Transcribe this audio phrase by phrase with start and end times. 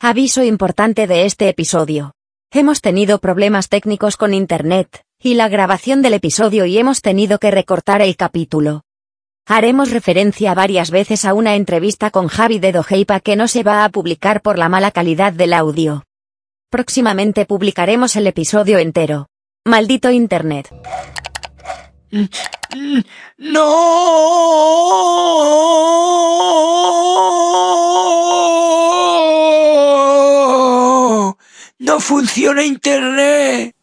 [0.00, 2.12] Aviso importante de este episodio.
[2.52, 7.50] Hemos tenido problemas técnicos con Internet, y la grabación del episodio y hemos tenido que
[7.50, 8.82] recortar el capítulo.
[9.44, 13.84] Haremos referencia varias veces a una entrevista con Javi de Dojeipa que no se va
[13.84, 16.04] a publicar por la mala calidad del audio.
[16.70, 19.26] Próximamente publicaremos el episodio entero.
[19.66, 20.68] Maldito Internet.
[22.10, 23.68] ¡No!
[31.78, 33.74] ¡No funciona Internet!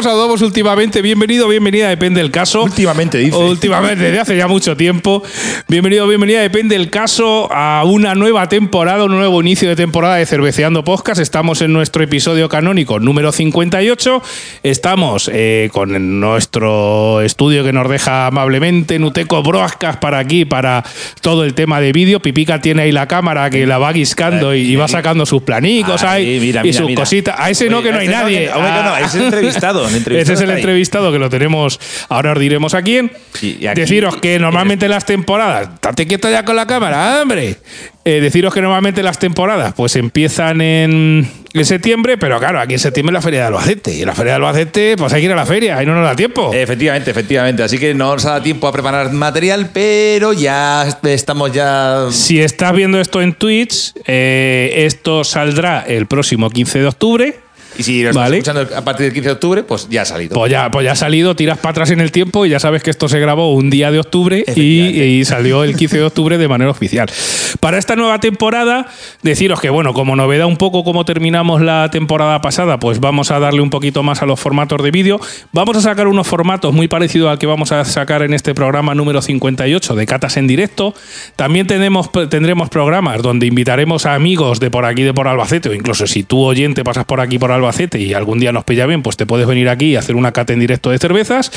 [0.00, 1.02] Como saludamos últimamente.
[1.02, 2.62] Bienvenido, bienvenida, depende del caso.
[2.62, 3.36] Últimamente, dice.
[3.36, 5.22] Últimamente, desde hace ya mucho tiempo.
[5.68, 10.24] Bienvenido, bienvenida, depende del caso, a una nueva temporada, un nuevo inicio de temporada de
[10.24, 11.20] Cerveceando Podcast.
[11.20, 14.22] Estamos en nuestro episodio canónico número 58.
[14.62, 20.82] Estamos eh, con nuestro estudio que nos deja amablemente Nuteco Broascas para aquí, para
[21.20, 22.20] todo el tema de vídeo.
[22.22, 26.02] Pipica tiene ahí la cámara que la va guiscando y, y va sacando sus planicos
[26.04, 27.02] Ahí, ahí, mira, y sus mira.
[27.02, 27.34] cositas.
[27.38, 28.38] A ese no, que no hay ese no, nadie.
[28.46, 29.00] que- no, Ah.
[29.04, 31.78] es entrevistado, el entrevistado Ese es el entrevistado que lo tenemos.
[32.08, 33.12] Ahora os diremos a quién.
[33.42, 35.68] Y aquí- deciros que normalmente las temporadas.
[35.82, 37.56] Date quieto ya con la cámara, hombre.
[38.02, 42.78] Eh, deciros que normalmente las temporadas pues empiezan en, en septiembre, pero claro, aquí en
[42.78, 43.94] septiembre es la feria de Albacete.
[43.94, 45.94] Y en la feria de Albacete, pues hay que ir a la feria, ahí no
[45.94, 46.50] nos da tiempo.
[46.54, 47.62] Efectivamente, efectivamente.
[47.62, 52.06] Así que no nos dado tiempo a preparar material, pero ya estamos ya.
[52.10, 57.36] Si estás viendo esto en Twitch, eh, esto saldrá el próximo 15 de octubre.
[57.80, 58.36] Y si lo estás Vale.
[58.36, 60.34] escuchando a partir del 15 de octubre, pues ya ha salido.
[60.34, 62.82] Pues ya, pues ya ha salido, tiras para atrás en el tiempo y ya sabes
[62.82, 66.46] que esto se grabó un día de octubre y salió el 15 de octubre de
[66.46, 67.10] manera oficial.
[67.58, 68.86] Para esta nueva temporada,
[69.22, 73.38] deciros que, bueno, como novedad un poco como terminamos la temporada pasada, pues vamos a
[73.38, 75.18] darle un poquito más a los formatos de vídeo.
[75.52, 78.94] Vamos a sacar unos formatos muy parecidos al que vamos a sacar en este programa
[78.94, 80.92] número 58 de Catas en directo.
[81.34, 85.72] También tenemos, tendremos programas donde invitaremos a amigos de por aquí, de por Albacete, o
[85.72, 89.02] incluso si tú oyente pasas por aquí por Albacete y algún día nos pilla bien,
[89.02, 91.52] pues te puedes venir aquí y hacer una cata en directo de cervezas.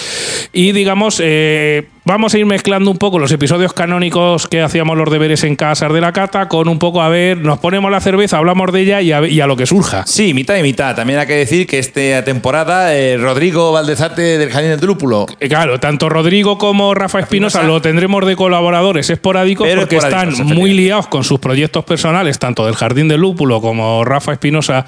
[0.53, 5.09] Y digamos, eh, vamos a ir mezclando un poco los episodios canónicos que hacíamos los
[5.09, 8.37] deberes en casa de la cata con un poco, a ver, nos ponemos la cerveza,
[8.37, 10.05] hablamos de ella y a, y a lo que surja.
[10.05, 10.95] Sí, mitad y mitad.
[10.95, 15.47] También hay que decir que esta temporada eh, Rodrigo Valdezate del Jardín del Lúpulo Eh,
[15.47, 20.55] Claro, tanto Rodrigo como Rafa Espinosa lo tendremos de colaboradores esporádicos Pero porque esporádicos, están
[20.55, 24.85] muy liados con sus proyectos personales, tanto del Jardín del Lúpulo como Rafa Espinosa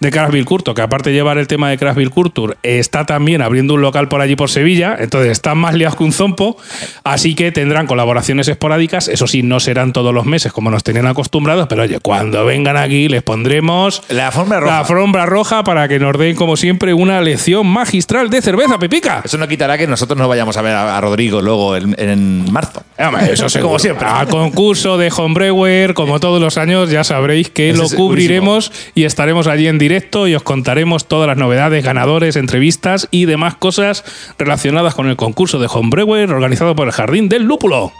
[0.00, 3.74] de Craftville Culture, que aparte de llevar el tema de Craftville Culture, está también abriendo
[3.74, 6.57] un local por allí por Sevilla, entonces están más liados que un zompo,
[7.04, 11.06] así que tendrán colaboraciones esporádicas, eso sí, no serán todos los meses como nos tenían
[11.06, 14.72] acostumbrados, pero oye, cuando vengan aquí les pondremos La alfombra roja.
[14.72, 19.22] la alfombra roja para que nos den, como siempre, una lección magistral de cerveza, Pepica.
[19.24, 22.82] Eso no quitará que nosotros nos vayamos a ver a, Rodrigo luego en, en marzo.
[22.96, 23.46] Eso.
[23.62, 24.06] Como siempre.
[24.08, 29.04] A concurso de Homebrewer, como todos los años, ya sabréis que Ese lo cubriremos y
[29.04, 34.04] estaremos allí en directo y os contaremos todas las novedades, ganadores, entrevistas y demás cosas
[34.38, 37.92] relacionadas con el concurso de Homebrewer organizado por el Jardín del Lúpulo.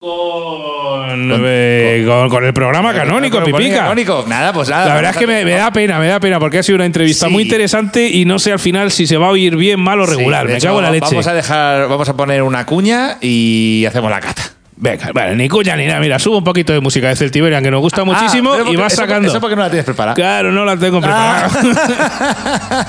[0.00, 3.76] Con, eh, con- con el programa canónico, Pipica.
[3.78, 4.24] Canónico.
[4.28, 4.86] Nada, pues nada.
[4.86, 6.86] La verdad es que me, me da pena, me da pena, porque ha sido una
[6.86, 7.32] entrevista Sí.
[7.32, 10.06] muy interesante y no sé al final si se va a oír bien, mal o
[10.06, 10.46] Sí, regular.
[10.46, 11.06] de me hecho, cago en la leche.
[11.10, 14.42] Vamos a dejar, vamos a poner una cuña y hacemos la cata.
[14.80, 15.98] Venga, vale, ni cuña ni nada.
[16.00, 18.76] Mira, subo un poquito de música de Celtiberian que nos gusta muchísimo Ah, pero y
[18.76, 19.28] vas sacando.
[19.28, 20.14] Eso porque no la tienes preparada.
[20.14, 21.50] Claro, no la tengo preparada.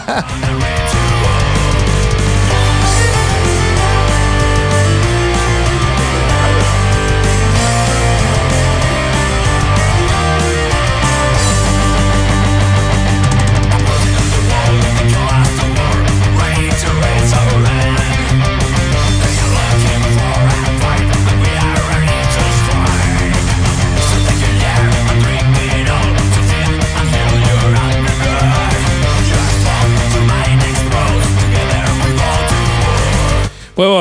[0.07, 0.25] Ah.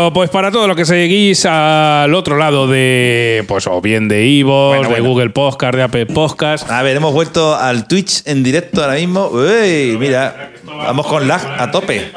[0.09, 4.25] Pues, pues para todo lo que seguís al otro lado de, pues o bien de
[4.25, 5.05] Ivo, Bueno, de bueno.
[5.09, 6.71] Google Podcast, de Apple Podcast.
[6.71, 9.27] A ver, hemos vuelto al Twitch en directo ahora mismo.
[9.27, 12.11] Uy, mira, vamos con lag a tope.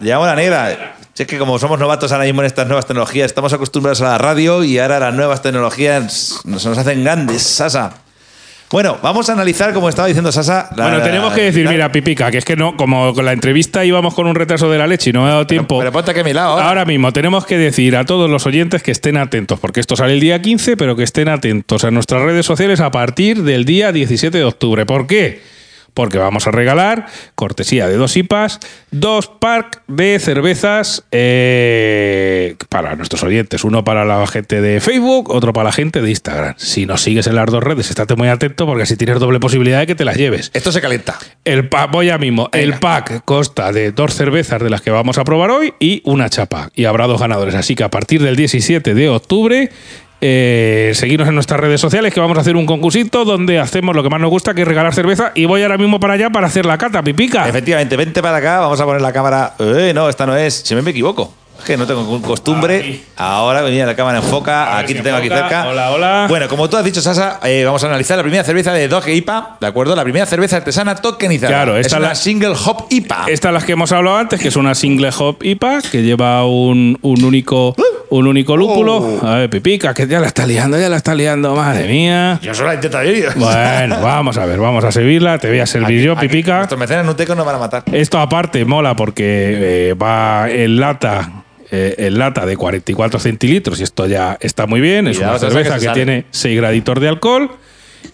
[0.00, 0.96] Llevamos la negra.
[1.14, 4.10] Si es que como somos novatos ahora mismo en estas nuevas tecnologías, estamos acostumbrados a
[4.10, 7.94] la radio y ahora las nuevas tecnologías nos, nos hacen grandes, Sasa.
[8.70, 10.68] Bueno, vamos a analizar, como estaba diciendo Sasa.
[10.76, 13.32] la- Bueno, tenemos que decir, la- mira, Pipica, que es que no, como con la
[13.32, 15.78] entrevista íbamos con un retraso de la leche y no me ha dado tiempo.
[15.78, 16.68] Pero ponte aquí a mi lado ahora.
[16.68, 20.14] Ahora mismo tenemos que decir a todos los oyentes que estén atentos, porque esto sale
[20.14, 23.92] el día 15, pero que estén atentos a nuestras redes sociales a partir del día
[23.92, 24.84] 17 de octubre.
[24.84, 25.42] ¿Por qué?
[25.96, 28.60] Porque vamos a regalar, cortesía de dos IPAs,
[28.90, 33.64] dos packs de cervezas eh, para nuestros oyentes.
[33.64, 36.54] Uno para la gente de Facebook, otro para la gente de Instagram.
[36.58, 39.78] Si nos sigues en las dos redes, estate muy atento porque así tienes doble posibilidad
[39.78, 40.50] de que te las lleves.
[40.52, 41.18] Esto se calienta.
[41.46, 42.50] El pack, voy ya mismo.
[42.52, 46.28] El pack consta de dos cervezas de las que vamos a probar hoy y una
[46.28, 46.68] chapa.
[46.74, 47.54] Y habrá dos ganadores.
[47.54, 49.70] Así que a partir del 17 de octubre,
[50.20, 54.02] eh, seguirnos en nuestras redes sociales que vamos a hacer un concursito donde hacemos lo
[54.02, 55.32] que más nos gusta, que es regalar cerveza.
[55.34, 57.48] Y voy ahora mismo para allá para hacer la cata, pipica.
[57.48, 59.54] Efectivamente, vente para acá, vamos a poner la cámara.
[59.58, 60.54] Eh, no, esta no es.
[60.54, 61.32] Si me, equivoco.
[61.58, 62.78] Es que no tengo costumbre.
[62.78, 63.02] Aquí.
[63.16, 64.78] Ahora, mira, la cámara enfoca.
[64.78, 65.66] Aquí si te tengo aquí cerca.
[65.68, 66.26] Hola, hola.
[66.28, 69.14] Bueno, como tú has dicho, Sasa, eh, vamos a analizar la primera cerveza de Doge
[69.14, 69.96] IPA, ¿de acuerdo?
[69.96, 71.48] La primera cerveza artesana tokenizada.
[71.52, 73.24] Claro, es esta una la- single hop IPA.
[73.28, 76.44] Esta es las que hemos hablado antes, que es una single hop IPA que lleva
[76.46, 77.74] un, un único
[78.08, 78.98] un único lúpulo.
[78.98, 79.26] Oh.
[79.26, 82.38] A ver, pipica, que ya la está liando, ya la está liando, madre mía.
[82.42, 83.28] Yo solo la intento ir.
[83.34, 85.38] Bueno, vamos a ver, vamos a servirla.
[85.38, 86.58] Te voy a servir yo, pipica.
[86.58, 87.82] Nuestros mecenas nutecos nos van a matar.
[87.90, 91.30] Esto aparte mola porque eh, va en lata.
[91.70, 95.06] Eh, en lata de 44 centilitros y esto ya está muy bien.
[95.08, 97.50] Es una cerveza que tiene 6 graditos de alcohol.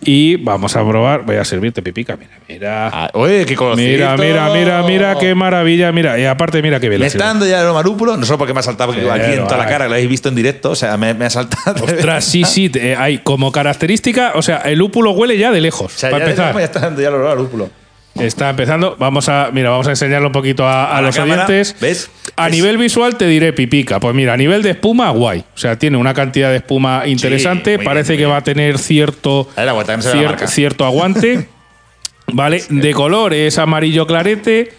[0.04, 1.22] Y vamos a probar.
[1.26, 2.16] Voy a servirte pipica.
[2.16, 2.88] Mira, mira.
[2.92, 3.88] Ah, Oye, qué colorcito.
[3.88, 5.92] Mira, mira, mira, mira, qué maravilla.
[5.92, 7.00] Mira, y aparte, mira qué bien.
[7.02, 9.00] Me está dando ya el lúpulo, no solo porque me ha saltado aquí
[9.32, 11.30] en toda la cara, que lo habéis visto en directo, o sea, me, me ha
[11.30, 11.84] saltado.
[11.84, 15.94] Ostras, sí, sí, te- hay como característica, o sea, el lúpulo huele ya de lejos.
[15.94, 16.52] O sea, para ya, empezar.
[16.52, 17.70] ya me está dando ya el olor a lúpulo.
[18.14, 18.96] Está empezando.
[18.98, 21.74] Vamos a, mira, vamos a enseñarlo un poquito a, a A la los cámara, oyentes.
[21.80, 22.10] ¿ves?
[22.36, 22.52] A ¿Ves?
[22.54, 24.00] nivel visual te diré pipica.
[24.00, 25.40] Pues mira, a nivel de espuma, guay.
[25.54, 27.78] O sea, tiene una cantidad de espuma interesante.
[27.78, 31.48] Parece bien, que va a tener cierto, A ver, cier- cierto aguante.
[32.32, 34.72] vale, de color es amarillo clarete.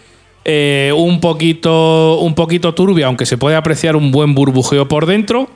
[0.46, 5.50] eh, un poquito un poquito turbia, aunque se puede apreciar un buen burbujeo por dentro.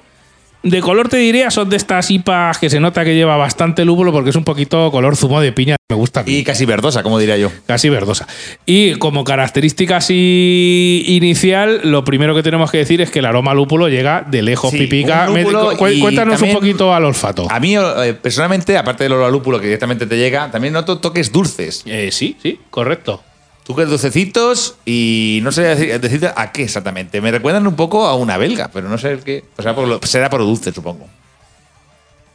[0.65, 4.11] De color te diría, son de estas IPAs que se nota que lleva bastante lúpulo
[4.11, 5.77] porque es un poquito color zumo de piña.
[5.89, 6.25] Me gusta.
[6.27, 7.51] Y casi verdosa, como diría yo.
[7.67, 8.27] casi verdosa.
[8.67, 13.55] Y como característica así inicial, lo primero que tenemos que decir es que el aroma
[13.55, 15.27] lúpulo llega de lejos, Sí, pipica.
[15.29, 17.47] un Me- lúpulo cu- y cuéntanos también- un poquito al olfato.
[17.51, 20.99] A mí, eh, personalmente, aparte del olor a lúpulo que directamente te llega, también noto
[20.99, 21.83] toques dulces.
[21.87, 23.23] Eh, sí, sí, correcto.
[23.69, 27.21] Toques dulcecitos y no sé decir, decirte a qué exactamente.
[27.21, 29.45] Me recuerdan un poco a una belga, pero no sé qué.
[29.59, 31.07] O sea, por lo- será por dulce, supongo.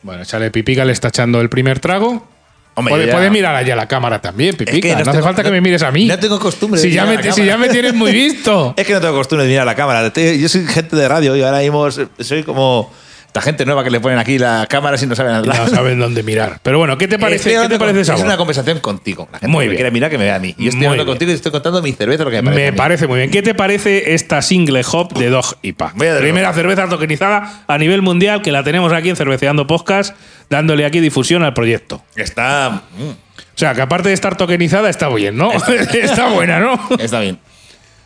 [0.04, 2.28] Bueno, échale pipica, le está echando el primer trago.
[2.76, 4.80] Hombre, Puede, yo ya- puede mirar allá la cámara también, pipica.
[4.80, 6.06] que no no, hace tengo- falta que no- me mires a mí.
[6.06, 7.68] no tengo costumbre de Si ya, mirar me, a la si ya cámara.
[7.68, 8.74] me tienes muy visto.
[8.78, 10.12] Es que no tengo costumbre de mirar a la cámara.
[10.14, 12.92] Te- Yo soy gente de radio y ahora mismo soy como
[13.34, 15.42] esta gente nueva que le ponen aquí la cámara si no saben.
[15.42, 16.60] No saben dónde mirar.
[16.62, 19.28] Pero bueno, ¿qué te parece, ¿qué te parece con- Es una conversación contigo.
[19.32, 19.78] La gente Muy que bien.
[19.78, 20.50] quiere mirar que me vea a mí.
[20.56, 21.14] Y yo estoy Muy hablando bien.
[21.14, 22.72] contigo y estoy contando mi cerveza, lo que me parece.
[22.72, 23.32] Me parece muy bien.
[23.32, 25.94] ¿Qué te parece esta single hop de Dog IPA?
[26.20, 30.16] Primera cerveza tokenizada a nivel mundial que la tenemos aquí en Cerveceando Podcast,
[30.52, 32.04] dándole aquí difusión al proyecto.
[32.16, 32.84] Está.
[33.00, 33.16] mm, O
[33.56, 35.52] sea, que aparte de estar tokenizada, está bien, ¿no?
[35.54, 36.80] Está, buena, ¿no?
[37.00, 37.40] Está bien.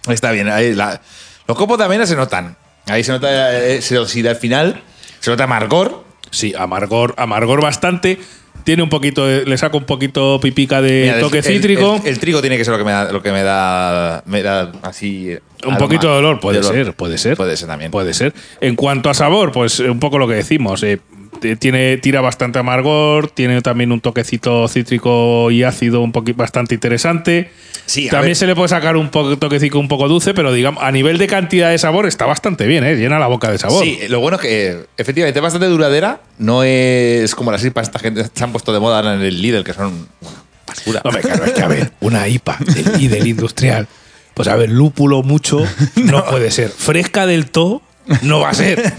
[0.07, 0.47] Está bien.
[0.47, 1.01] Ahí la-
[1.50, 2.56] los copos de avena se notan.
[2.85, 3.27] Ahí se nota.
[3.62, 4.81] eh, se- si al final
[5.19, 6.03] se nota amargor.
[6.31, 8.19] Sí, amargor, amargor bastante.
[8.63, 12.01] Tiene un poquito, de- le saco un poquito pipica de Mira, toque el- cítrico.
[12.03, 14.43] El, el trigo tiene que ser lo que me da, lo que me da, me
[14.43, 15.29] da así.
[15.63, 15.77] Un aroma.
[15.77, 17.38] poquito de olor, puede ser, puede ser.
[17.38, 17.91] Puede ser también.
[17.91, 18.33] Puede ser.
[18.59, 20.83] En cuanto a sabor, pues eh, un poco lo que decimos.
[20.83, 21.00] eh,
[21.60, 27.51] tiene, tira bastante amargor, tiene también un toquecito cítrico y ácido un poquito bastante interesante.
[27.86, 28.36] Sí, también ver.
[28.36, 31.27] se le puede sacar un poco, toquecito un poco dulce, pero digamos, a nivel de
[31.27, 32.96] cantidad de sabor está bastante bien, ¿eh?
[32.96, 33.84] llena la boca de sabor.
[33.84, 36.22] Sí, lo bueno es que eh, efectivamente es bastante duradera.
[36.38, 39.63] No es como las IPAs esta gente se han puesto de moda en el Lidl,
[39.63, 40.07] que son
[40.67, 41.01] basura.
[41.03, 43.88] Hombre, claro, es que a ver, una IPA del, del industrial.
[44.34, 45.63] Pues a ver, lúpulo mucho
[45.96, 46.69] no puede ser.
[46.69, 47.81] Fresca del todo
[48.23, 48.93] no va a ser.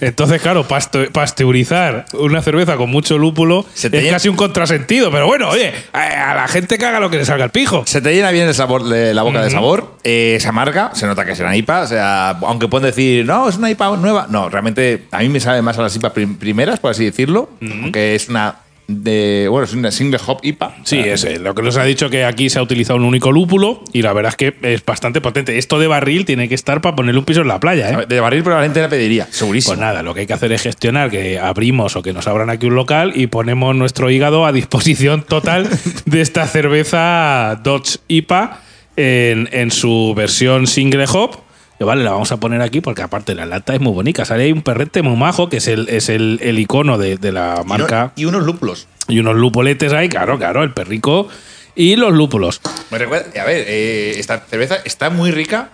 [0.00, 4.36] Entonces, claro, paste- pasteurizar una cerveza con mucho lúpulo Se te es llena- casi un
[4.36, 5.10] contrasentido.
[5.10, 7.84] Pero bueno, oye, a, la gente que haga lo que le salga el pijo.
[7.86, 11.06] Se te llena bien el sabor de la boca de sabor, eh, es amarga, se
[11.06, 14.26] nota que es una IPA, o sea, aunque pueden decir, no, es una IPA nueva,
[14.30, 17.48] no, realmente a mí me sabe más a las IPA prim- primeras, por así decirlo,
[17.60, 18.56] aunque es una
[18.86, 20.76] de, bueno, es una single hop IPA.
[20.84, 23.04] Sí, Ah, es eh, lo que nos ha dicho que aquí se ha utilizado un
[23.04, 25.58] único lúpulo y la verdad es que es bastante potente.
[25.58, 28.06] Esto de barril tiene que estar para ponerle un piso en la playa, ¿eh?
[28.06, 29.70] De barril probablemente la pediría, segurísimo.
[29.72, 32.50] Pues nada, lo que hay que hacer es gestionar que abrimos o que nos abran
[32.50, 35.68] aquí un local y ponemos nuestro hígado a disposición total
[36.04, 38.60] de esta cerveza Dodge IPA
[38.96, 41.43] en, en su versión single hop.
[41.78, 44.24] Que vale, la vamos a poner aquí porque aparte la lata es muy bonita.
[44.24, 47.32] Sale ahí un perrete muy majo que es el, es el, el icono de, de
[47.32, 48.12] la Y no- marca.
[48.16, 48.86] Y, unos lúpulos.
[49.08, 51.28] Y unos lupoletes ahí, claro, claro, el perrico
[51.74, 52.60] y los lúpulos.
[52.90, 55.70] Me recuerda, a ver, eh, esta cerveza está muy rica.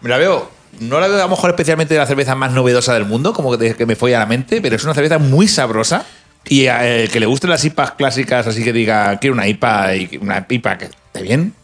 [0.00, 0.50] Me la veo,
[0.80, 3.74] no la veo a lo mejor especialmente la cerveza más novedosa del mundo, como que,
[3.74, 6.04] que me fue a la mente, pero es una cerveza muy sabrosa.
[6.46, 9.96] Y a el que le gusten las IPAs clásicas, así que diga, quiero una IPA
[9.96, 11.54] y una IPA que esté bien,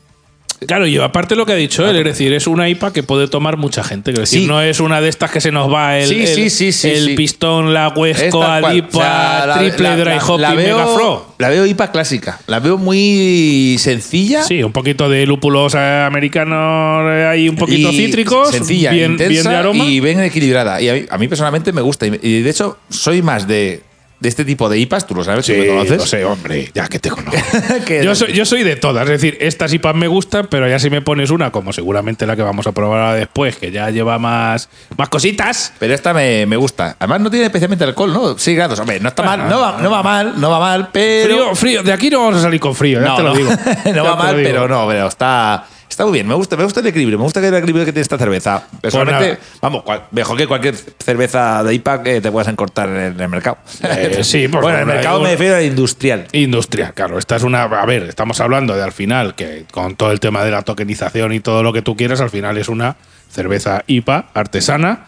[0.67, 3.29] Claro, y aparte lo que ha dicho él, es decir, es una IPA que puede
[3.29, 4.11] tomar mucha gente.
[4.13, 4.47] Es decir, Sí.
[4.47, 7.89] no es una de estas que se nos va el, Sí, el- sí, pistón, la
[7.89, 8.43] Es Huesco.
[8.43, 11.27] Adipa, O sea, la- triple la- dry la- hop la y veo- megafro.
[11.39, 12.41] La veo IPA clásica.
[12.47, 14.43] La veo muy sencilla.
[14.43, 19.31] Sí, un poquito de lúpulos americanos eh, ahí un poquito y cítricos, Sencilla, bien, intensa
[19.31, 19.85] bien de aroma.
[19.85, 20.81] y bien equilibrada.
[20.83, 22.07] Y a mí, a mí personalmente me gusta.
[22.07, 23.83] Y de hecho, soy más de,
[24.21, 25.07] de este tipo de IPAs.
[25.07, 25.97] Tú lo sabes, tú Sí, me conoces.
[25.99, 27.33] lo sé, hombre, ya que te conozco.
[27.87, 30.79] Que- yo, soy, yo soy de todas, es decir, estas IPAs me gustan, pero ya
[30.79, 33.91] si me pones una, como seguramente la que vamos a probar ahora después, que ya
[33.91, 36.97] lleva más, más cositas, Pero esta me, me gusta.
[36.99, 38.39] Además, no tiene especialmente alcohol, ¿no?
[38.39, 38.79] 6 grados.
[38.79, 39.49] Hombre, no está mal.
[39.49, 41.35] No va, no va mal, no va mal, pero.
[41.35, 41.83] Frío, frío.
[41.83, 43.51] De aquí no vamos a salir con frío, ya no, te lo digo.
[43.95, 45.65] No va mal, pero no, pero está.
[45.91, 48.03] Está muy bien, me gusta, me gusta el equilibrio, me gusta el equilibrio que tiene
[48.03, 48.63] esta cerveza.
[48.81, 49.41] Personalmente, nada.
[49.61, 53.59] vamos, cual- mejor que cualquier cerveza de IPA que te puedas encontrar en el mercado.
[53.83, 56.29] Eh, sí, pues, bueno, en el mercado me refiero al industrial.
[56.33, 57.19] Industrial, claro.
[57.19, 57.65] Esta es una.
[57.65, 61.33] A ver, estamos hablando de al final, que con todo el tema de la tokenización
[61.33, 62.97] y todo lo que tú quieras, al final es una
[63.29, 65.07] cerveza IPA artesana,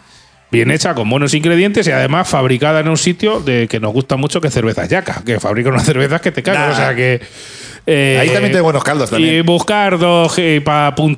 [0.51, 4.17] bien hecha, con buenos ingredientes y además fabricada en un sitio de que nos gusta
[4.17, 6.67] mucho, que es cerveza yaca, que fabrica unas cervezas que te cagan.
[6.69, 6.73] Nah.
[6.73, 7.21] O sea que.
[7.85, 9.35] Eh, Ahí también tiene buenos caldos también.
[9.35, 9.97] Y buscar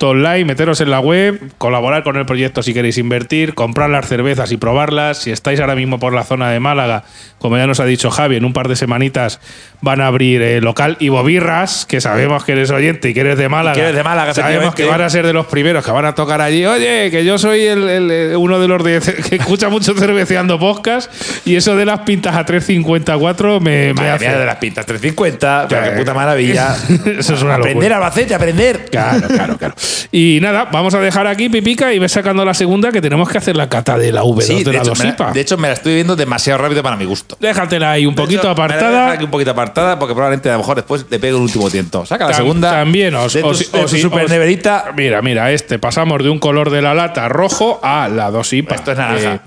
[0.01, 4.51] online, meteros en la web, colaborar con el proyecto si queréis invertir, comprar las cervezas
[4.51, 5.19] y probarlas.
[5.19, 7.03] Si estáis ahora mismo por la zona de Málaga,
[7.39, 9.39] como ya nos ha dicho Javi, en un par de semanitas
[9.81, 13.37] van a abrir el local Ivo Birras, que sabemos que eres oyente y que eres
[13.37, 13.75] de Málaga.
[13.75, 16.15] que eres de Málaga, Sabemos que van a ser de los primeros que van a
[16.15, 16.65] tocar allí.
[16.65, 21.11] Oye, que yo soy el, el- uno de los de, que escucha mucho cerveceando podcast
[21.45, 24.29] y eso de las pintas a 3.54 me, me hace.
[24.29, 26.54] de las pintas 350, pero qué puta maravilla.
[27.19, 27.97] Eso es una Aprender, locura.
[27.97, 28.85] Albacete, aprender.
[28.91, 29.75] Claro, claro, claro.
[30.11, 33.37] Y nada, vamos a dejar aquí Pipica y ves sacando la segunda que tenemos que
[33.37, 35.31] hacer la cata de la V2 Sí, de, de la hecho, la, dosipa.
[35.31, 37.37] de hecho, me la estoy viendo demasiado rápido para mi gusto.
[37.39, 39.11] Déjatela ahí un poquito hecho, apartada.
[39.11, 42.05] aquí un poquito apartada porque probablemente a lo mejor después le pego el último tiento.
[42.05, 42.71] Saca la Tam- segunda.
[42.71, 44.85] También os, de tu, os- de os- tu super os- neverita.
[44.95, 48.75] Mira, mira, este pasamos de un color de la lata rojo a la dosipa.
[48.75, 49.33] Esto es naranja.
[49.35, 49.39] Eh,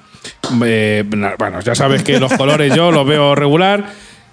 [0.65, 1.05] eh,
[1.38, 3.85] bueno, ya sabes que los colores yo los veo regular.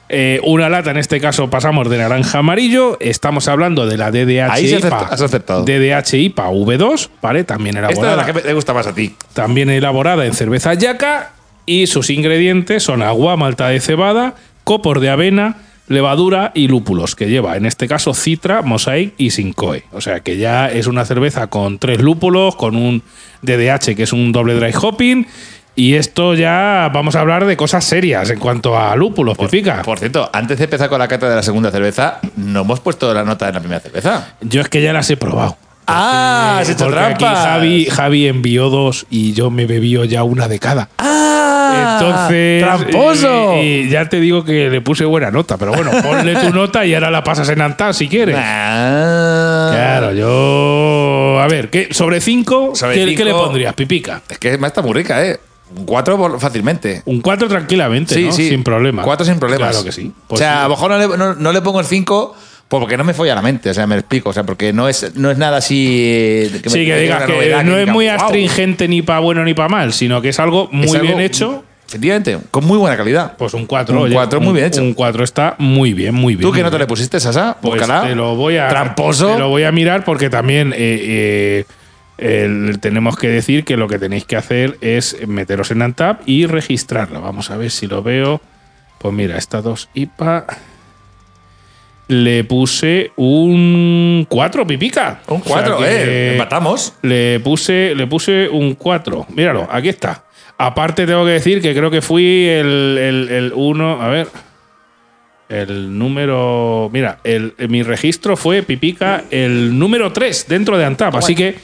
[0.07, 2.97] Eh, una lata, en este caso, pasamos de naranja a amarillo.
[2.99, 4.87] Estamos hablando de la DDH Ahí sí has IPA.
[4.97, 5.65] acerta- has acertado.
[5.65, 7.43] DDH IPA V2, ¿vale?
[7.43, 8.17] También Esta es elaborada.
[8.17, 9.15] la que me- te gusta más a ti.
[9.33, 11.31] también elaborada en cerveza yaca
[11.65, 15.57] y sus ingredientes son agua, malta de cebada, copos de avena,
[15.87, 19.83] levadura y lúpulos, que lleva en este caso citra, mosaic y sincoe.
[19.91, 23.01] O sea que ya es una cerveza con tres lúpulos, con un
[23.41, 25.25] DDH que es un doble dry hopping.
[25.77, 29.81] Y esto ya vamos a hablar de cosas serias en cuanto a lúpulos, Pipica.
[29.81, 33.13] Por cierto, antes de empezar con la cata de la segunda cerveza, no hemos puesto
[33.13, 34.35] la nota de la primera cerveza.
[34.41, 35.57] Yo es que ya las he probado.
[35.87, 36.59] ¡Ah!
[36.61, 37.45] ¡Has hecho Porque aquí trampas!
[37.45, 40.87] Javi, Javi envió dos y yo me bebió ya una de cada.
[40.97, 41.99] ¡Ah!
[41.99, 42.63] Entonces.
[42.63, 43.55] ¡Tramposo!
[43.57, 46.85] Y, y ya te digo que le puse buena nota, pero bueno, ponle tu nota
[46.85, 48.37] y ahora la pasas en Antá si quieres.
[48.39, 49.71] Ah.
[49.73, 51.39] Claro, yo.
[51.41, 54.21] A ver, ¿qué, sobre 5, Sobre ¿qué, cinco- qué le pondrías, Pipica?
[54.29, 55.37] Es que está muy rica, ¿eh?
[55.75, 57.01] Un 4 fácilmente.
[57.05, 58.31] Un 4 tranquilamente, ¿no?
[58.31, 59.03] Sin problema.
[59.03, 59.69] 4 sin problemas.
[59.71, 60.11] Claro que sí.
[60.27, 60.59] Pues o sea, sí.
[60.59, 62.35] a lo mejor no le, no- no le pongo el 5
[62.67, 63.69] porque no me folla la mente.
[63.69, 64.29] O sea, me explico.
[64.29, 66.01] O sea, porque no es, no es nada así.
[66.03, 69.19] eh, que me- sí, que digas que novedad, no es diga, muy astringente ni para
[69.19, 71.63] bueno ni para mal, sino que es algo muy Es algo- bien hecho.
[71.87, 73.37] Efectivamente, con muy buena calidad.
[73.37, 74.01] Pues un 4.
[74.03, 74.81] Un cuatro muy bien hecho.
[74.81, 76.41] Un 4 está muy bien, muy bien.
[76.41, 76.81] ¿Tú qué muy nota bien.
[76.81, 77.57] le pusiste, Sasa?
[77.61, 78.67] Pues te lo voy a.
[78.69, 79.27] Tramposo.
[79.33, 81.65] Te lo voy a mirar porque también eh, eh,
[82.17, 86.45] el- tenemos que decir que lo que tenéis que hacer es meteros en Antap y
[86.45, 87.21] registrarlo.
[87.21, 88.41] Vamos a ver si lo veo.
[88.99, 90.45] Pues mira, esta 2 IPA.
[92.07, 95.21] Le puse un 4, pipica.
[95.27, 96.31] Un O sea 4, que eh.
[96.33, 96.93] Empatamos.
[97.01, 99.25] Le puse, le puse un 4.
[99.29, 100.23] Míralo, aquí está.
[100.57, 104.01] Aparte, tengo que decir que creo que fui el 1.
[104.01, 104.27] a ver.
[105.61, 106.89] El número.
[106.91, 111.15] Mira, el, mi registro fue Pipica el número 3 dentro de Antap.
[111.15, 111.55] Así que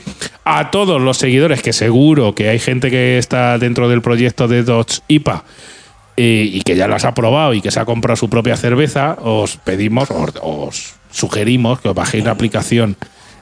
[0.46, 4.64] a todos los seguidores, que seguro que hay gente que está dentro del proyecto de
[4.64, 5.44] Dodge IPA
[6.16, 9.18] eh, y que ya las ha probado y que se ha comprado su propia cerveza,
[9.22, 12.96] os pedimos, os, os sugerimos que os bajéis la aplicación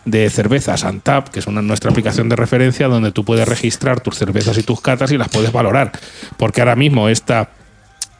[0.05, 4.17] de cervezas Antap, que es una, nuestra aplicación de referencia donde tú puedes registrar tus
[4.17, 5.91] cervezas y tus catas y las puedes valorar.
[6.37, 7.51] Porque ahora mismo esta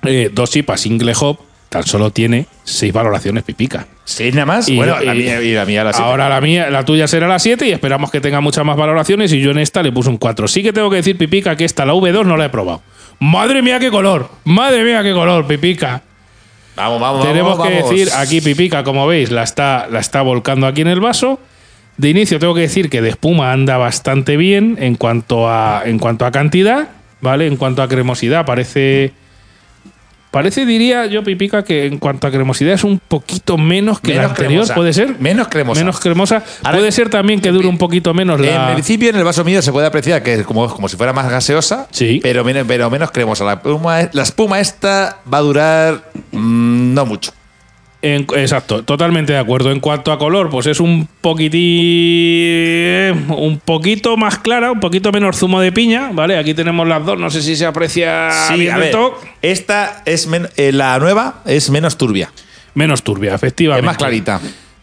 [0.04, 3.86] eh, dos IPA single hop tan solo tiene seis valoraciones pipica.
[4.06, 4.68] Sí, nada más.
[4.68, 6.10] Y- bueno, la y- mía y la mía la siete.
[6.10, 9.32] Ahora la mía, la tuya será la 7 y esperamos que tenga muchas más valoraciones
[9.34, 10.48] y yo en esta le puse un 4.
[10.48, 12.82] Sí que tengo que decir, Pipica, que esta, la V2, no la he probado.
[13.20, 14.30] Madre mía, qué color.
[14.46, 16.02] Madre mía, qué color, Pipica.
[16.76, 17.90] Vamos, vamos, Tenemos vamos, que vamos.
[17.92, 21.40] decir, aquí Pipica, como veis, la está, la está volcando aquí en el vaso.
[21.98, 26.00] De inicio tengo que decir que de espuma anda bastante bien en cuanto a, en
[26.00, 26.88] cuanto a cantidad,
[27.22, 27.46] ¿vale?
[27.46, 29.12] En cuanto a cremosidad, parece...
[30.32, 34.26] Parece, diría yo, Pipica, que en cuanto a cremosidad es un poquito menos que la
[34.26, 34.76] anterior, cremosa.
[34.76, 35.16] ¿puede ser?
[35.20, 35.82] Menos cremosa.
[35.82, 36.44] Menos cremosa.
[36.64, 38.68] Ahora- puede ser también que dure un poquito menos la...
[38.70, 41.14] En principio, en el vaso mío se puede apreciar que es como, como si fuera
[41.14, 42.20] más gaseosa, Sí.
[42.22, 43.44] pero, menos- pero menos cremosa.
[43.44, 47.32] La espuma, la espuma esta va a durar mm, no mucho.
[48.02, 49.72] En- exacto, totalmente de acuerdo.
[49.72, 51.60] En cuanto a color, pues es un poquitín.
[53.30, 56.38] un poquito más clara, un poquito menos zumo de piña, ¿vale?
[56.38, 58.96] Aquí tenemos las dos, no sé si se aprecia bien a ver,
[59.42, 62.32] esta es men- eh, la nueva es menos turbia,
[62.74, 63.82] Menos turbia, efectivamente.
[63.82, 64.40] es más clarita.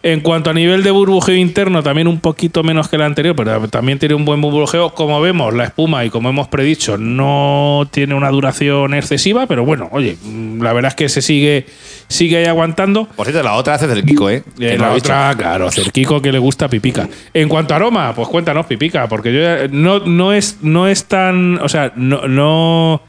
[0.09, 3.67] En cuanto a nivel de burbujeo interno, también un poquito menos que la anterior, pero
[3.69, 4.95] también tiene un buen burbujeo.
[4.95, 9.89] Como vemos, la espuma, y como hemos predicho, no tiene una duración excesiva, pero bueno,
[9.91, 11.67] oye, mm, la verdad es que se sigue,
[12.07, 13.07] sigue ahí aguantando.
[13.17, 14.45] Por cierto, la otra hace del Kiko, ¿eh?
[14.61, 15.07] Eh, la he dicho.
[15.07, 17.09] otra, claro, cerquico que le gusta pipica.
[17.35, 21.07] En cuanto a aroma, pues cuéntanos pipica, porque yo ya- no, no es no es
[21.07, 23.03] tan, o sea, no no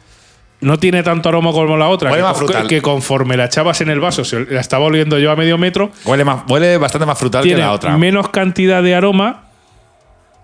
[0.61, 2.67] no tiene tanto aroma como la otra, Huele que, más frutal.
[2.67, 5.91] que conforme la echabas en el vaso, se la estaba oliendo yo a medio metro,
[6.05, 7.97] Huele, más, huele bastante más frutal tiene que la otra.
[7.97, 9.43] menos cantidad de aroma,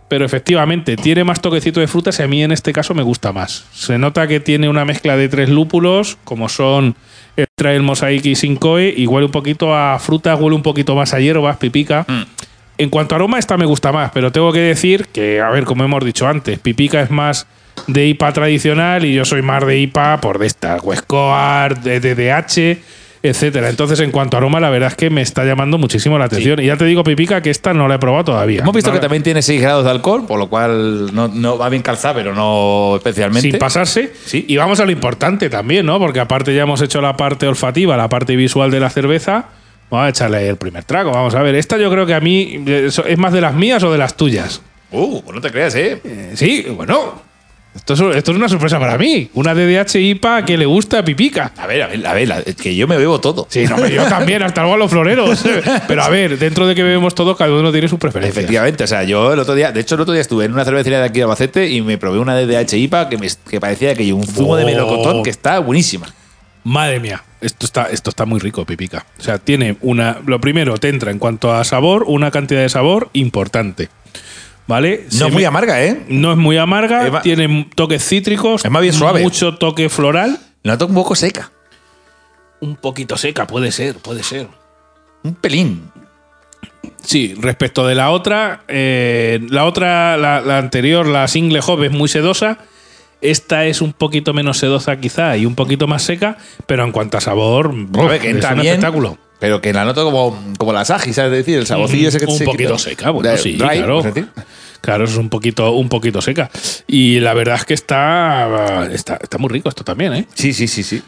[0.07, 3.31] pero efectivamente tiene más toquecito de frutas y a mí en este caso me gusta
[3.31, 3.65] más.
[3.73, 6.95] Se nota que tiene una mezcla de tres lúpulos, como son
[7.35, 11.15] el Trail Mosaic y Sincoe, y huele un poquito a fruta, huele un poquito más
[11.15, 12.05] a hierbas, pipica.
[12.07, 12.21] Mm.
[12.77, 15.63] En cuanto a aroma, esta me gusta más, pero tengo que decir que, a ver,
[15.63, 17.47] como hemos dicho antes, pipica es más
[17.87, 22.77] de IPA tradicional y yo soy más de IPA por de esta, de DDH,
[23.25, 23.69] etcétera.
[23.69, 26.59] Entonces, en cuanto a aroma, la verdad es que me está llamando muchísimo la atención.
[26.59, 28.59] Y ya te digo, pipica, que esta no la he probado todavía.
[28.61, 31.29] Hemos visto No que la- también tiene 6 grados de alcohol, por lo cual no,
[31.29, 33.49] no va bien calzada, pero no especialmente.
[33.49, 34.11] sin pasarse.
[34.25, 34.45] Sí.
[34.47, 35.99] Y vamos a lo importante también, ¿no?
[35.99, 39.45] Porque aparte ya hemos hecho la parte olfativa, la parte visual de la cerveza.
[39.89, 41.11] Vamos a echarle el primer trago.
[41.11, 41.55] Vamos a ver.
[41.55, 44.17] Esta yo creo que a mí eh, es más de las mías o de las
[44.17, 44.61] tuyas.
[44.91, 46.01] Uh, pues no te creas, ¿eh?
[46.03, 47.21] Eh, sí, bueno.
[47.75, 49.29] Esto es, esto es una sorpresa para mí.
[49.33, 51.51] Una DDH IPA que le gusta a Pipica.
[51.57, 53.47] A ver, a ver, a ver, que yo me bebo todo.
[53.49, 55.43] Sí, no, yo también, hasta luego a los floreros.
[55.87, 58.39] Pero a ver, dentro de que bebemos todo, cada uno tiene su preferencia.
[58.39, 60.63] Efectivamente, o sea, yo el otro día, de hecho, el otro día estuve en una
[60.65, 63.95] cervecería de aquí de Albacete y me probé una DDH IPA que, me, que parecía
[63.95, 64.67] que un zumo de Oh.
[64.67, 66.07] melocotón que está buenísima.
[66.65, 69.05] Madre mía, esto está, esto está muy rico, Pipica.
[69.19, 70.19] O sea, tiene una.
[70.25, 73.89] Lo primero, te entra en cuanto a sabor, una cantidad de sabor importante.
[74.67, 75.01] ¿Vale?
[75.05, 76.03] No Se es muy me- amarga, ¿eh?
[76.07, 78.63] No es muy amarga, tiene toques cítricos.
[78.63, 79.21] Es más bien suave.
[79.21, 80.39] Mucho toque floral.
[80.63, 81.51] La noto un poco seca.
[82.61, 84.47] Un poquito seca, puede ser, puede ser.
[85.23, 85.91] Un pelín.
[87.01, 91.91] Sí, respecto de la otra, eh, la otra, la, la anterior, la single hop es
[91.91, 92.59] muy sedosa.
[93.19, 97.17] Esta es un poquito menos sedosa quizá y un poquito más seca, pero en cuanto
[97.17, 99.17] a sabor, A ver, que es entra un bien, espectáculo.
[99.43, 101.33] Pero que la noto como, como la Saji, ¿sabes?
[101.33, 102.89] Es decir, el saborcillo ese que un se poquito quita.
[102.89, 104.01] seca, bueno, De- sí, dry, claro.
[104.79, 106.49] Claro, es un poquito, un poquito seca.
[106.87, 110.25] Y la verdad es que está, está, está muy rico esto también, ¿eh?
[110.33, 111.01] Sí, sí, sí, sí.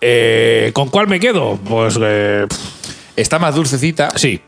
[0.00, 1.58] Eh, ¿Con cuál me quedo?
[1.62, 2.46] Pues eh,
[3.14, 4.08] Está más dulcecita.
[4.16, 4.40] sí.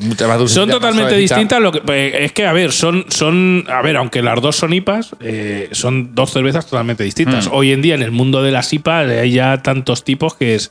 [0.00, 0.60] Mucha más dulcecita.
[0.62, 1.34] Son más totalmente suavecita.
[1.36, 1.60] distintas.
[1.60, 3.64] Lo que, eh, es que, a ver, son, son.
[3.68, 7.46] A ver, aunque las dos son IPAs, eh, son dos cervezas totalmente distintas.
[7.46, 7.50] Mm.
[7.52, 10.70] Hoy en día, en el mundo de las IPAs, hay ya tantos tipos que es.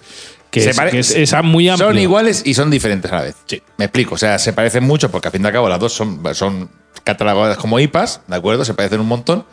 [0.51, 1.89] Que Se es, pare- que es- es muy amplio.
[1.89, 3.36] Son iguales y son diferentes a la vez.
[3.45, 3.62] Sí.
[3.77, 4.15] Me explico.
[4.15, 6.69] O sea, se parecen mucho porque al fin y al cabo las dos son, son
[7.03, 8.63] catalogadas como IPAs, ¿de acuerdo?
[8.65, 9.45] Se parecen un montón.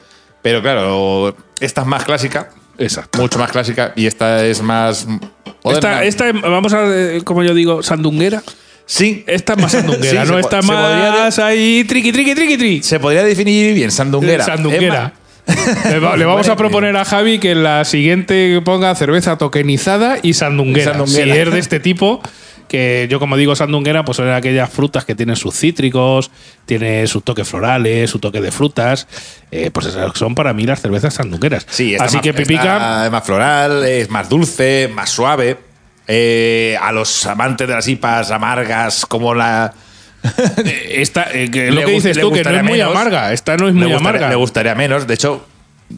[0.43, 3.19] Pero claro, esta es más clásica, Exacto.
[3.21, 5.07] mucho más clásica, y esta es más.
[5.65, 8.43] Esta, esta, vamos a, eh, como yo digo, sandunguera.
[8.85, 10.41] sí, Esta es más sandunguera, Sí, ¿no?
[10.41, 12.83] po- se podría más ahí triqui, triqui, triqui, triqui.
[12.83, 14.45] se podría definir bien, sandunguera.
[14.45, 15.15] Sandunguera.
[15.91, 20.19] Le, va- le vamos a proponer a Javi que en la siguiente ponga cerveza tokenizada
[20.23, 20.91] y sandunguera.
[20.91, 21.35] Y sandunguera.
[21.35, 22.23] Si es de este tipo,
[22.69, 26.31] que yo como digo sandunguera, pues son aquellas frutas que tienen sus cítricos,
[26.65, 29.07] tiene sus toques florales, su toque de frutas.
[29.51, 31.67] eh, pues esas son para mí las cervezas sandungueras.
[31.69, 35.59] Sí, Así más, que Pipica, es más floral, es más dulce, más suave.
[36.07, 39.73] Eh, a los amantes de las IPAs amargas, como la.
[40.65, 42.91] Eh, esta, eh, que lo que dices tú, que no es muy menos.
[42.91, 43.33] amarga.
[43.33, 44.29] Esta no es muy gustaría, amarga.
[44.29, 45.07] me gustaría menos.
[45.07, 45.47] De hecho,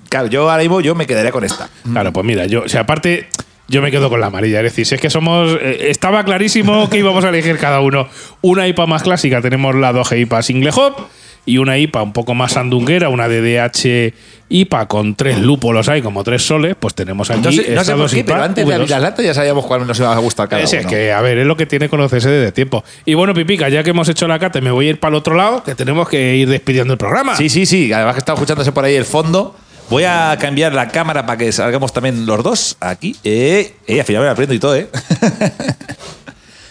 [0.09, 1.69] claro, yo ahora mismo yo me quedaría con esta.
[1.91, 3.29] Claro, pues mira, yo, o sea, aparte,
[3.69, 4.59] yo me quedo con la amarilla.
[4.59, 5.59] Es decir, si es que somos.
[5.61, 8.09] eh, estaba clarísimo que íbamos a elegir cada uno.
[8.43, 11.09] Una IPA más clásica, tenemos la 2G IPA Single Hop.
[11.46, 14.12] Y una IPA un poco más sandunguera, una DDH
[14.48, 17.40] IPA con tres lúpulos hay, como tres soles, pues tenemos aquí.
[17.40, 18.90] No sé, no sé estas por qué, pero IPAs antes de abrir V2.
[18.90, 20.78] las latas ya sabíamos cuál nos iba a gustar cada uno.
[20.78, 22.85] es que, a ver, es lo que tiene conocerse desde tiempo.
[23.04, 25.16] Y bueno, Pipica, ya que hemos hecho la cata, me voy a ir para el
[25.16, 27.37] otro lado, que tenemos que ir despidiendo el programa.
[27.37, 27.92] Sí, sí, sí.
[27.92, 29.56] Además que estaba escuchándose por ahí el fondo.
[29.88, 33.14] Voy a cambiar la cámara para que salgamos también los dos aquí.
[33.22, 34.88] Eh, eh, al final me la aprendo y todo, ¿eh?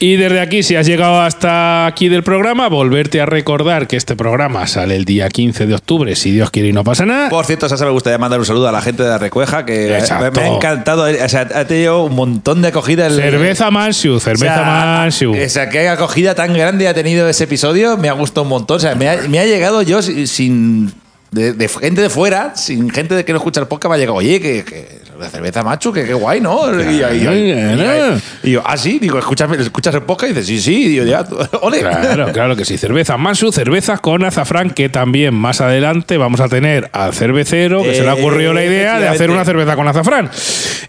[0.07, 4.15] Y desde aquí, si has llegado hasta aquí del programa, volverte a recordar que este
[4.15, 7.27] programa sale el día 15 de octubre, si Dios quiere y no pasa nada.
[7.29, 9.87] Por cierto, Sasa, me gustaría mandar un saludo a la gente de la Recueja, que
[9.89, 10.39] me, Exacto.
[10.39, 11.05] me ha encantado.
[11.05, 13.07] O sea, ha tenido un montón de acogida.
[13.07, 15.31] el- Cerveza Mansiu, O cerveza sea, Mansiu.
[15.43, 17.97] O sea, qué acogida tan grande ha tenido ese episodio.
[17.97, 18.77] Me ha gustado un montón.
[18.77, 20.93] O sea, me ha, me ha llegado yo si- sin.
[21.31, 23.97] De, de gente de fuera, sin gente de que no escucha el podcast, me ha
[23.97, 26.69] llegado, oye, que, que la cerveza macho, que qué guay, ¿no?
[26.81, 30.31] Y, yo, ah, sí, digo, ¿escuchas, escuchas el podcast?
[30.31, 31.25] Y dices, sí, sí, digo, ya,
[31.61, 31.79] ole.
[31.79, 32.77] Claro, claro que sí.
[32.77, 37.95] Cerveza Mansu, cervezas con azafrán, que también más adelante vamos a tener al cervecero que
[37.95, 40.29] se le ha ocurrido la idea de hacer una cerveza con azafrán.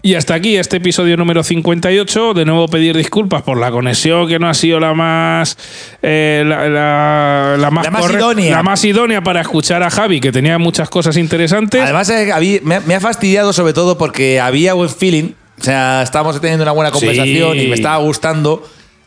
[0.01, 2.33] Y hasta aquí este episodio número 58.
[2.33, 5.57] De nuevo pedir disculpas por la conexión que no ha sido la más
[6.01, 8.55] eh, la, la- la más, La más corre- idónea.
[8.57, 11.81] la más idónea para escuchar a Javi, que tenía muchas cosas interesantes.
[11.81, 15.31] Además, eh, me ha fastidiado sobre todo porque había buen feeling.
[15.59, 17.63] O sea, estábamos teniendo una buena conversación Sí.
[17.63, 18.63] y me estaba gustando.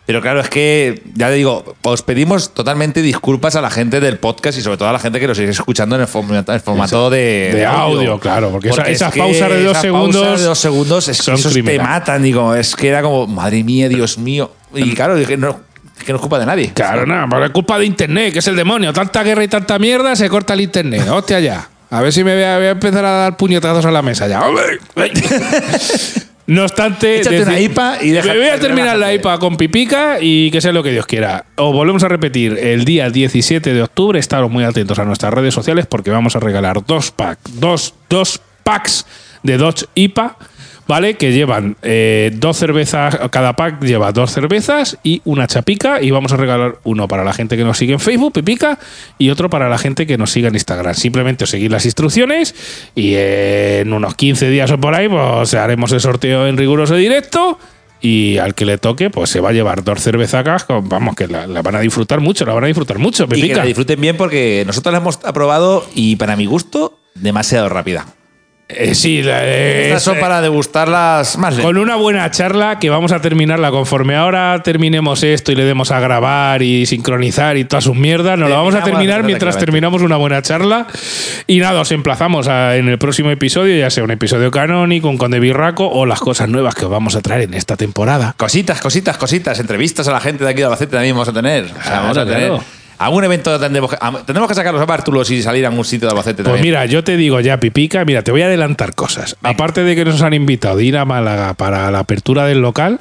[0.07, 4.19] Pero claro, es que, ya le digo, os pedimos totalmente disculpas a la gente del
[4.19, 6.59] podcast y sobre todo a la gente que nos sigue escuchando en el formato, el
[6.61, 10.41] formato de, De audio, claro, porque esa- es esas que pausas de dos esas segundos
[10.41, 12.23] de dos segundos es que esos te matan.
[12.25, 14.51] Digo, es que era como, madre mía, Dios mío.
[14.75, 15.61] Y claro, es que no,
[15.97, 16.73] es que no es culpa de nadie.
[16.75, 18.93] Claro, nada, por la culpa de internet, que es el demonio.
[18.93, 21.07] Tanta guerra y tanta mierda, se corta el internet.
[21.09, 21.69] Hostia, ya.
[21.91, 24.29] A ver si me voy a, voy a empezar a dar puñetazos a la mesa
[24.29, 24.43] ya.
[24.47, 24.79] ¡Hombre!
[26.47, 29.15] No obstante, Échate una IPA y déjate- me voy a terminar la.
[29.15, 31.45] IPA con pipica y que sea lo que Dios quiera.
[31.55, 35.55] Os volvemos a repetir, el día 17 de octubre, estaros muy atentos a nuestras redes
[35.55, 39.07] sociales porque vamos a regalar dos packs, dos, dos packs
[39.45, 40.37] de Dodge IPA,
[40.91, 41.15] ¿vale?
[41.15, 46.33] Que llevan eh, dos cervezas, cada pack lleva dos cervezas y una chapica y vamos
[46.33, 48.77] a regalar uno para la gente que nos sigue en Facebook, pipica,
[49.17, 50.95] y otro para la gente que nos siga en Instagram.
[50.95, 52.57] Simplemente os seguid las instrucciones
[52.97, 56.97] y eh, en unos 15 días o por ahí pues haremos el sorteo en riguroso
[56.97, 57.57] directo.
[58.03, 61.29] Y al que le toque, pues se va a llevar dos cervezacas, con- vamos, que
[61.29, 64.01] la, la van a disfrutar mucho, la van a disfrutar mucho, Y que la disfruten
[64.01, 68.07] bien porque nosotros la hemos aprobado y para mi gusto, demasiado rápida.
[68.73, 73.13] Eh, sí, eh, Estas son es- para degustarlas más Con una buena charla que vamos
[73.13, 77.85] a terminarla conforme ahora terminemos esto y le demos a grabar y sincronizar y todas
[77.85, 80.87] sus mierdas, nos la vamos a terminar mientras terminamos una buena charla.
[81.47, 85.19] Y nada, os emplazamos a- en el próximo episodio, ya sea un episodio canónico, un
[85.19, 88.35] conde birraco o las cosas nuevas que os vamos a traer en esta temporada.
[88.37, 89.59] Cositas, cositas, cositas.
[89.59, 91.65] Entrevistas a la gente de aquí de Albacete también vamos a tener.
[91.65, 92.39] O sea, Claro, vamos a tener.
[92.49, 92.65] claro.
[93.01, 96.13] Algún evento tendremos que, tendremos que sacar los bártulos y salir a algún sitio de
[96.13, 96.63] Albacete Pues también.
[96.63, 99.37] mira, yo te digo ya, Pipica, mira, te voy a adelantar cosas.
[99.43, 103.01] Aparte de que nos han invitado de ir a Málaga para la apertura del local,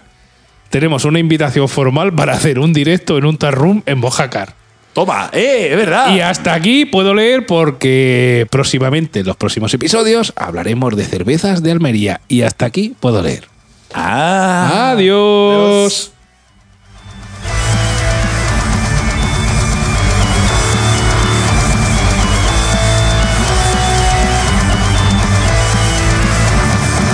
[0.70, 4.54] tenemos una invitación formal para hacer un directo en un tarroom en Bojacar.
[4.94, 6.16] Toma, eh, es verdad.
[6.16, 11.72] Y hasta aquí puedo leer porque próximamente, en los próximos episodios, hablaremos de cervezas de
[11.72, 12.22] Almería.
[12.30, 13.50] Y hasta aquí puedo leer.
[13.94, 14.92] Ah.
[14.94, 16.14] Adiós.